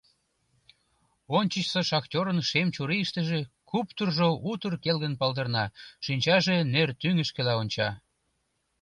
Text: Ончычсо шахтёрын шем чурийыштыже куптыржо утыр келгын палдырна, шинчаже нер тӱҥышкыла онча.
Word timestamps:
Ончычсо 1.37 1.79
шахтёрын 1.89 2.39
шем 2.49 2.67
чурийыштыже 2.75 3.39
куптыржо 3.69 4.27
утыр 4.51 4.73
келгын 4.83 5.13
палдырна, 5.19 5.65
шинчаже 6.05 6.55
нер 6.73 6.89
тӱҥышкыла 6.99 7.53
онча. 7.61 7.89